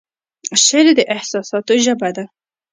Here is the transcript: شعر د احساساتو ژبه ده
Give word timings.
شعر 0.63 0.87
د 0.97 0.99
احساساتو 1.15 1.73
ژبه 1.85 2.09
ده 2.15 2.25